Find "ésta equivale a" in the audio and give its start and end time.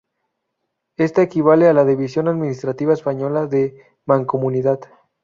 0.97-1.73